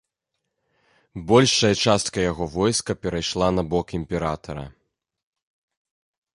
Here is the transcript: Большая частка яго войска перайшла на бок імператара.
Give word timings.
Большая 1.31 1.71
частка 1.83 2.17
яго 2.31 2.43
войска 2.55 2.91
перайшла 3.03 3.47
на 3.61 3.69
бок 3.75 3.87
імператара. 4.01 4.65